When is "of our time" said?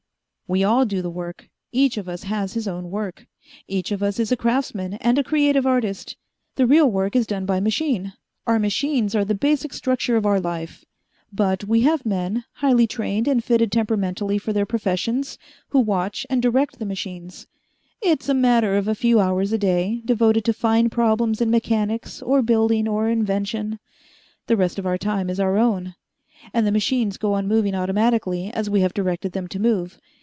24.77-25.29